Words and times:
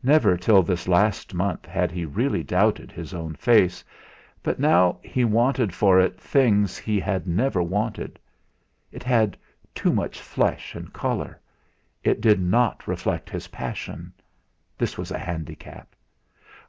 Never 0.00 0.36
till 0.36 0.62
this 0.62 0.86
last 0.86 1.34
month 1.34 1.66
had 1.66 1.90
he 1.90 2.04
really 2.04 2.44
doubted 2.44 2.92
his 2.92 3.12
own 3.12 3.34
face; 3.34 3.82
but 4.40 4.60
now 4.60 4.98
he 5.02 5.24
wanted 5.24 5.74
for 5.74 5.98
it 5.98 6.20
things 6.20 6.78
he 6.78 7.00
had 7.00 7.26
never 7.26 7.60
wanted. 7.60 8.20
It 8.92 9.02
had 9.02 9.36
too 9.74 9.92
much 9.92 10.20
flesh 10.20 10.76
and 10.76 10.92
colour. 10.92 11.40
It 12.04 12.20
did 12.20 12.40
not 12.40 12.86
reflect 12.86 13.28
his 13.28 13.48
passion. 13.48 14.12
This 14.78 14.96
was 14.96 15.10
a 15.10 15.18
handicap. 15.18 15.96